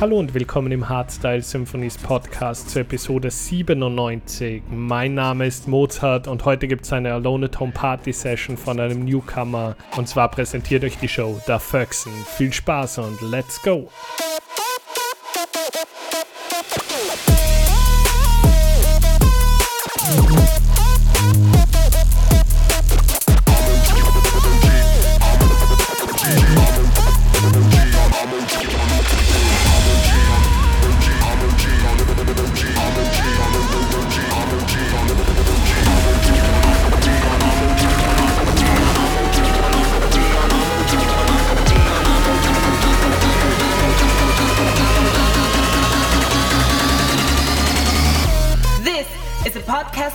[0.00, 4.64] Hallo und willkommen im Hardstyle Symphonies Podcast zur Episode 97.
[4.68, 8.80] Mein Name ist Mozart und heute gibt es eine Alone at Home Party Session von
[8.80, 9.76] einem Newcomer.
[9.96, 12.12] Und zwar präsentiert euch die Show Da Ferguson.
[12.36, 13.88] Viel Spaß und let's go!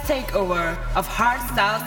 [0.10, 1.80] Takeover of hardstyle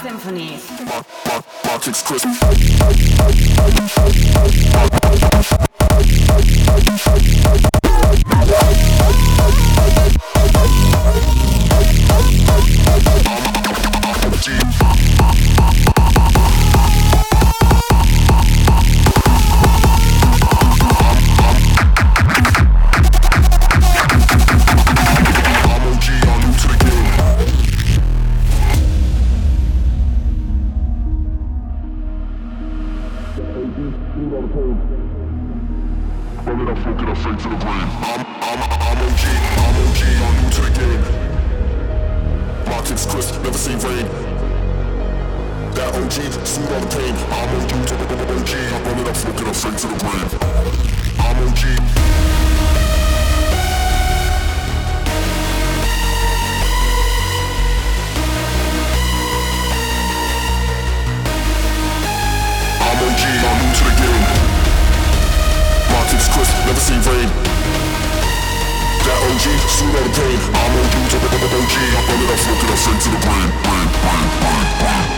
[69.83, 70.19] I'm OG,
[70.55, 70.77] I'm
[71.09, 71.43] to the.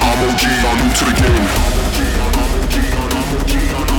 [0.00, 3.93] I'm OG, I'm new to the game I'm OG, I'm OG, I'm OG, I'm OG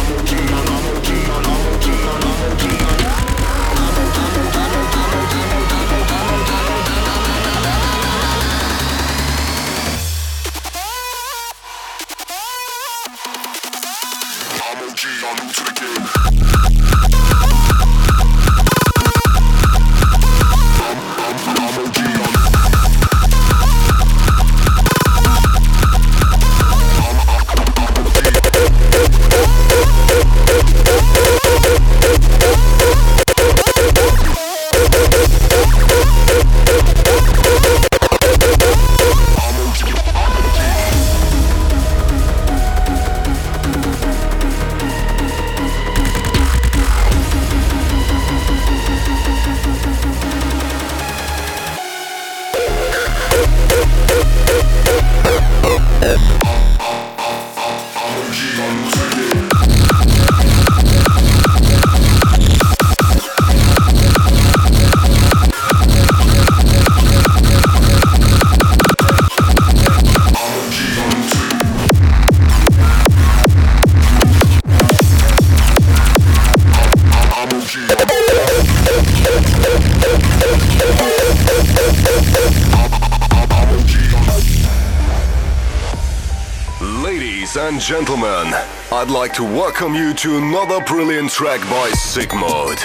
[87.56, 87.88] symphonies.
[87.88, 88.54] gentlemen,
[88.92, 92.82] I'd like to welcome you to another brilliant track by Sickmode.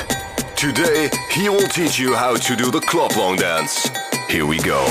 [0.54, 3.90] Today, he will teach you how to do the club long dance.
[4.28, 4.84] Here we go.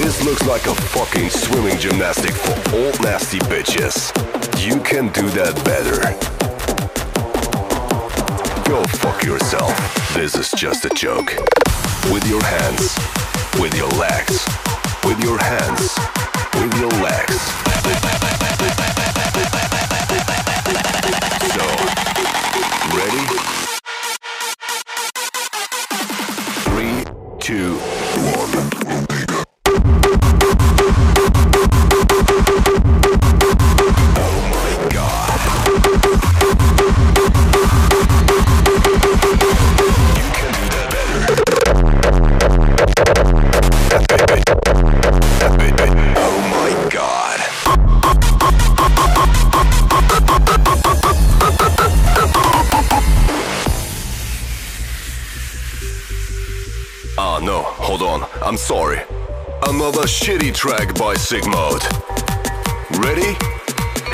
[0.00, 4.12] This looks like a fucking swimming gymnastic for old nasty bitches.
[4.66, 6.38] You can do that better.
[8.68, 9.72] Go fuck yourself.
[10.12, 11.34] This is just a joke.
[12.12, 12.98] With your hands,
[13.58, 14.46] with your legs,
[15.04, 15.96] with your hands,
[16.52, 17.40] with your legs.
[21.54, 21.64] So,
[22.94, 23.24] ready?
[26.68, 27.04] Three,
[27.40, 27.78] two,
[28.90, 28.97] Ah,
[61.30, 61.84] by Sickmode.
[63.02, 63.36] Ready?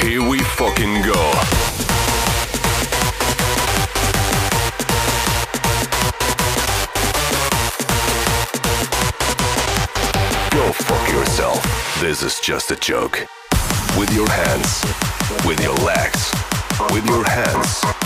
[0.07, 1.33] Here we fucking go.
[10.51, 12.01] Go fuck yourself.
[12.01, 13.27] This is just a joke.
[13.99, 14.85] With your hands,
[15.47, 16.33] with your legs,
[16.93, 18.04] with your hands,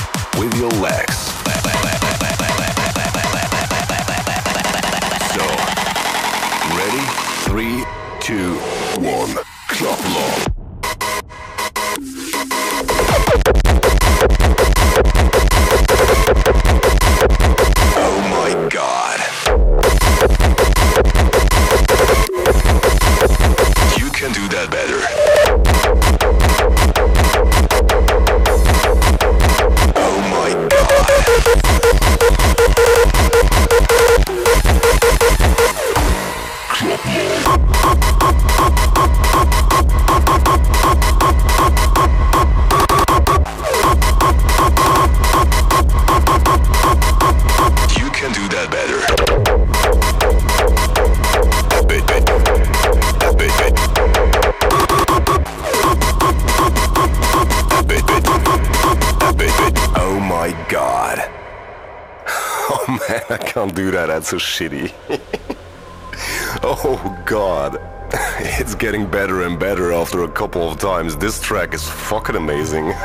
[63.30, 64.06] I can't do that.
[64.06, 64.92] That's so shitty.
[66.62, 67.80] oh god.
[68.60, 71.16] It's getting better and better after a couple of times.
[71.16, 72.88] This track is fucking amazing.
[72.88, 72.96] Every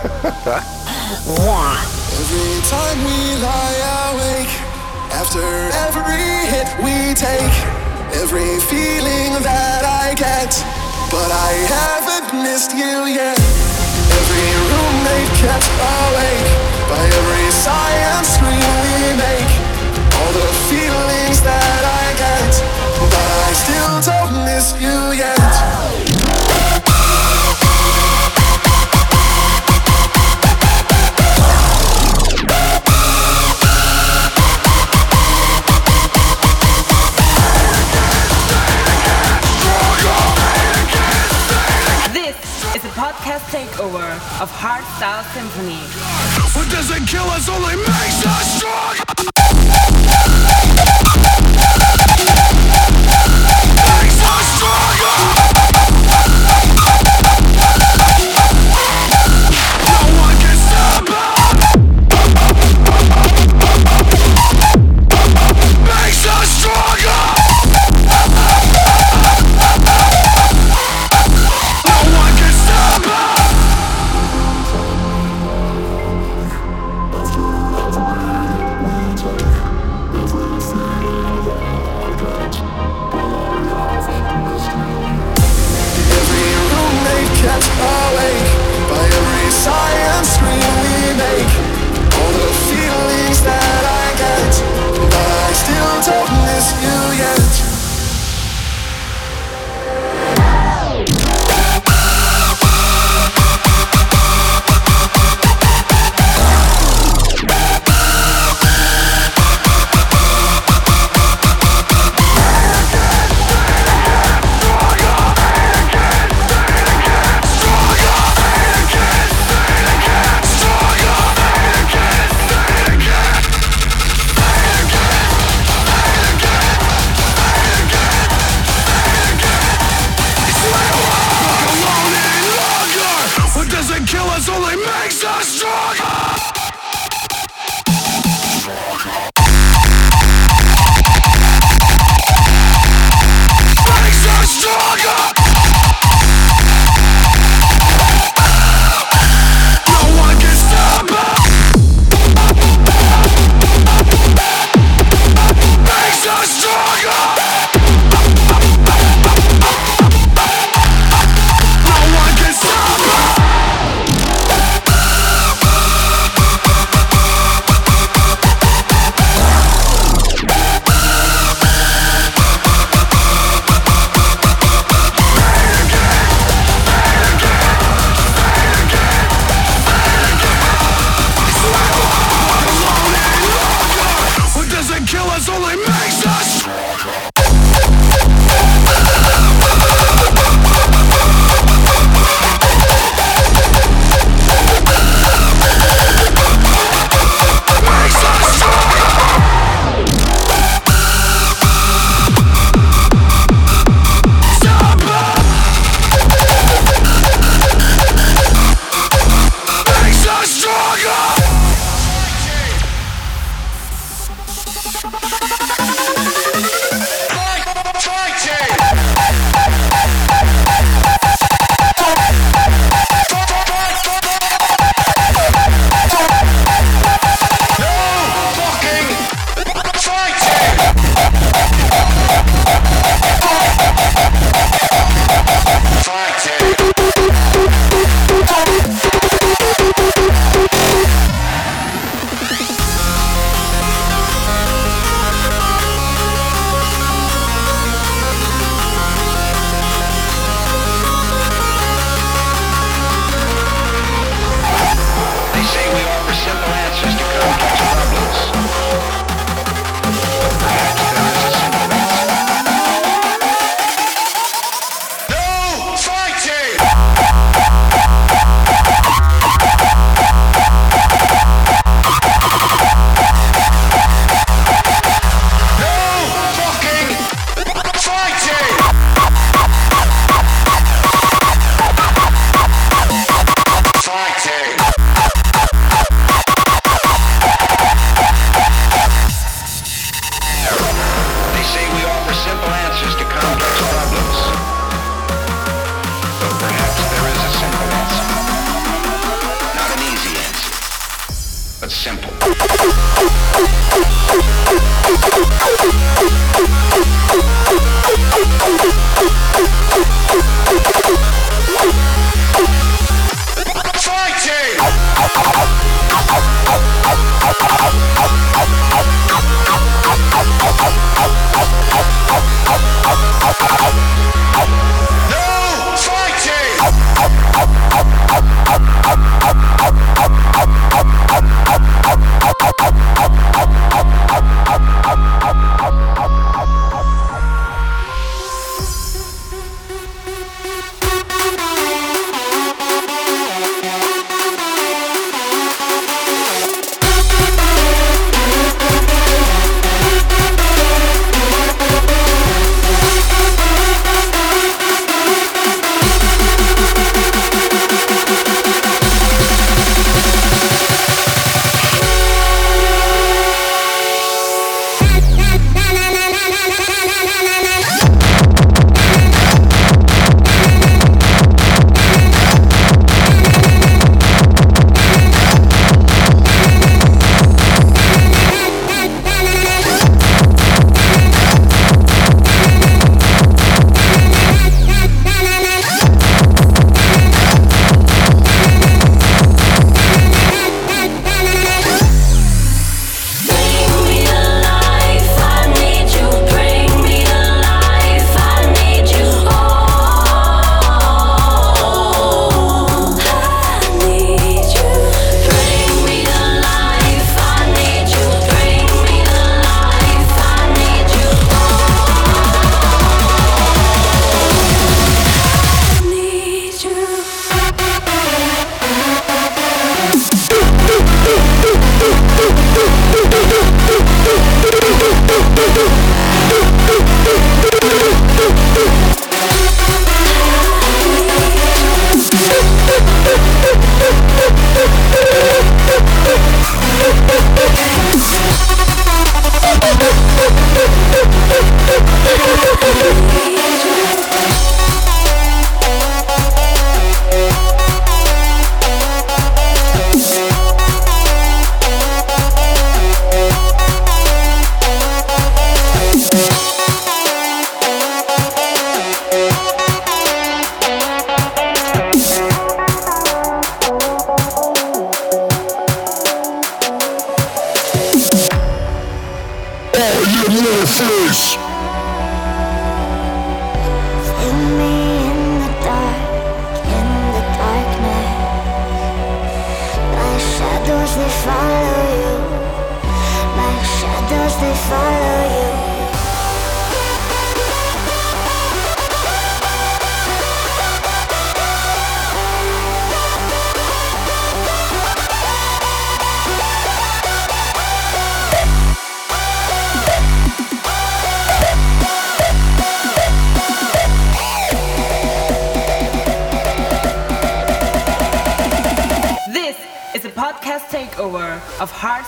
[2.70, 4.54] time we lie awake,
[5.12, 5.44] after
[5.86, 7.56] every hit we take,
[8.22, 10.52] every feeling that I get,
[11.12, 13.38] but I haven't missed you yet.
[14.20, 16.48] Every roommate kept awake
[16.90, 19.52] by every sigh and scream we make,
[20.16, 22.54] all the feelings that I get,
[23.12, 25.40] but I still don't miss you yet.
[42.14, 42.38] This
[42.76, 44.08] is a podcast takeover
[44.42, 45.82] of Hardstyle Symphony.
[46.56, 49.43] What doesn't kill us only makes us strong.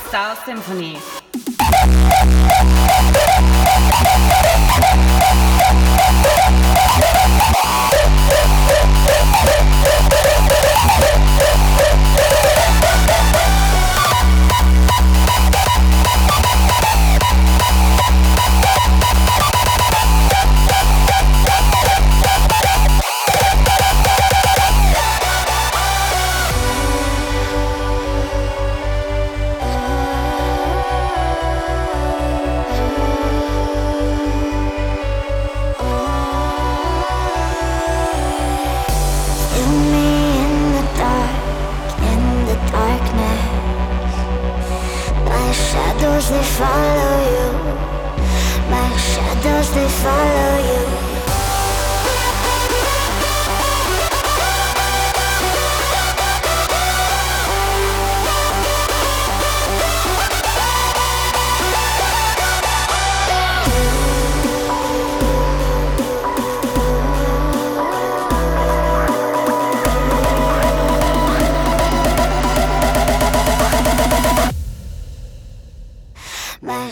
[0.08, 0.98] Star Symphony.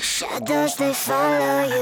[0.04, 1.82] shadows they follow you.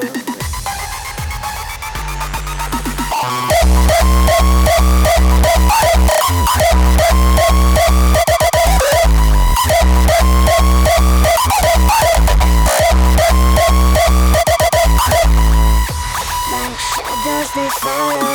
[16.52, 18.31] My shadows they follow.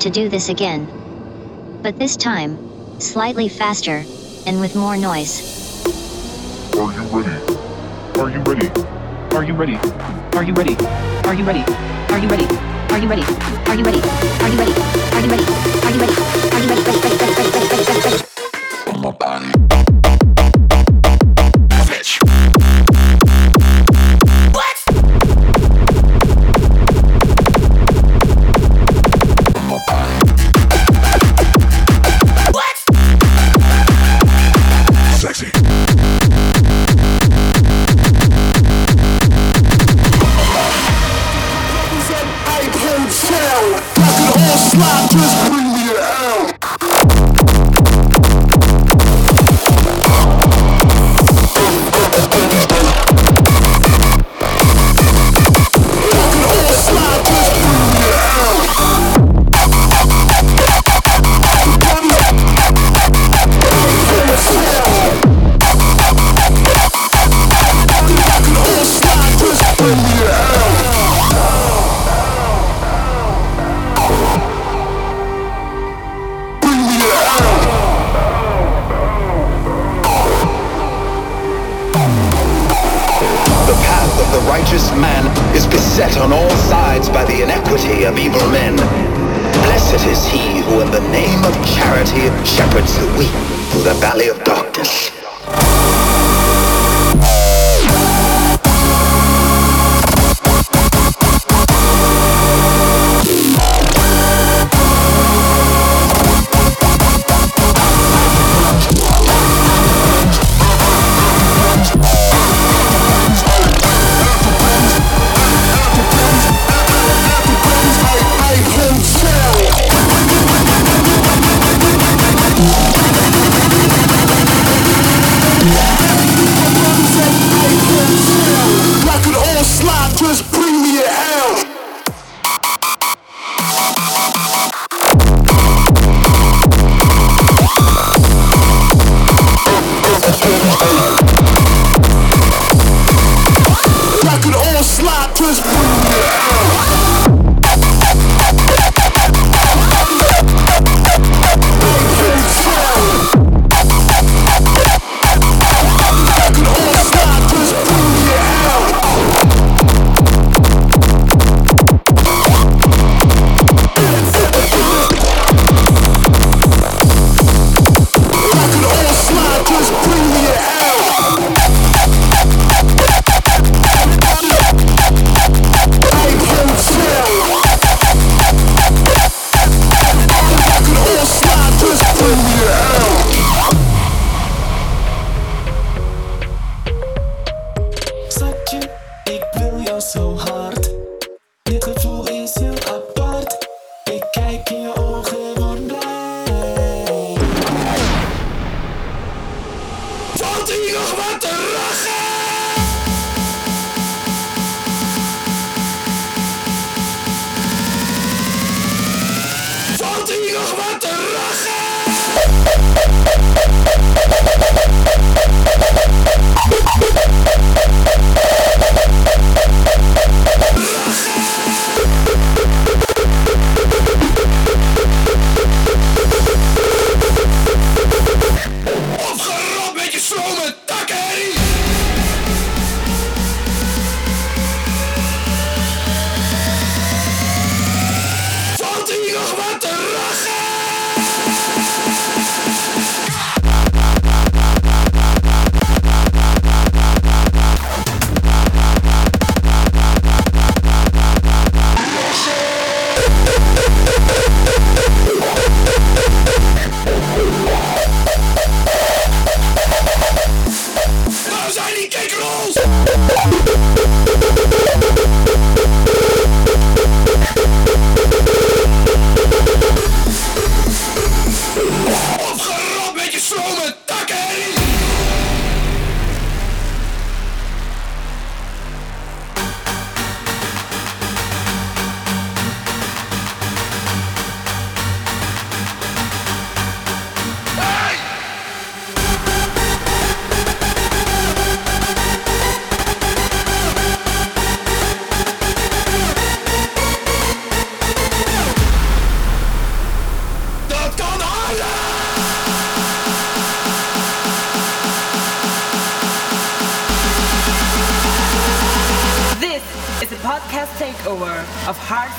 [0.00, 0.88] To do this again.
[1.82, 4.04] But this time, slightly faster,
[4.46, 5.84] and with more noise.
[6.76, 7.36] Are you ready?
[8.18, 8.68] Are you ready?
[9.36, 9.76] Are you ready?
[10.36, 10.76] Are you ready?
[11.24, 11.64] Are you ready?
[12.08, 12.44] Are you ready?
[12.90, 13.22] Are you ready?
[13.22, 14.00] Are you ready?
[14.00, 14.69] Are you ready?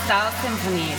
[0.07, 0.95] Dark Symphony.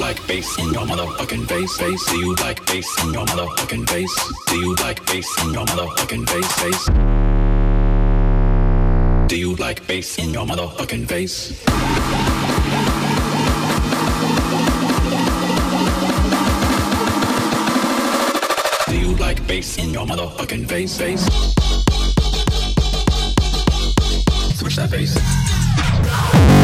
[0.00, 1.76] Like bass in your motherfucking face?
[1.76, 2.04] Face?
[2.06, 4.32] Do you like bass in your motherfucking face?
[4.46, 6.52] Do you like bass in your motherfucking face?
[6.60, 6.88] Face?
[9.28, 11.64] Do you like bass in your motherfucking face?
[18.88, 20.98] Do you like bass in your motherfucking face?
[20.98, 21.24] Face?
[24.58, 26.57] Switch that bass.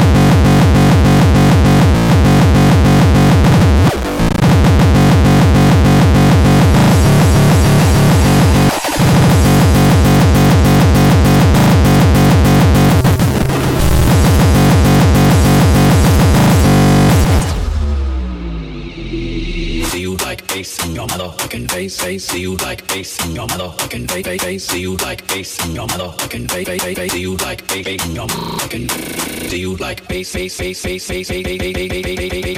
[22.18, 22.29] Face?
[22.29, 22.33] Face?
[22.33, 24.27] Do you like bass in your motherfucking face?
[24.27, 24.42] Face?
[24.42, 24.74] Face?
[24.74, 26.68] You like bass in your motherfucking face?
[26.68, 26.94] Face?
[26.94, 27.12] Face?
[27.12, 29.50] Do you like bass bass in your motherfucking?
[29.50, 30.33] Do you like bass?
[30.33, 30.57] Face?
[30.57, 30.83] Face?
[30.83, 31.07] Face?
[31.07, 31.29] Face?
[31.29, 31.46] Face?
[31.46, 31.57] Face?
[31.57, 32.07] Face?
[32.07, 32.55] Face?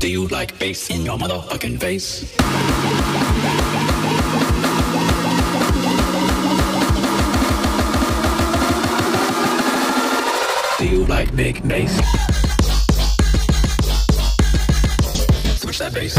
[0.00, 2.34] Do you like bass in your motherfucking face?
[11.34, 11.92] Big bass?
[15.58, 16.14] Switch that bass.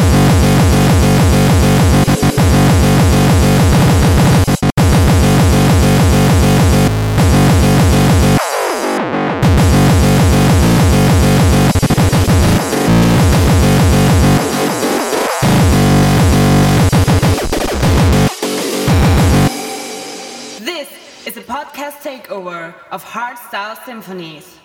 [20.60, 20.90] This
[21.26, 24.65] is a podcast takeover of Hardstyle Symphonies.